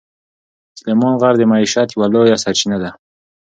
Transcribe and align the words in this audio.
سلیمان 0.79 1.13
غر 1.21 1.33
د 1.39 1.43
معیشت 1.51 1.89
یوه 1.95 2.07
لویه 2.13 2.37
سرچینه 2.43 2.77
ده. 2.83 2.89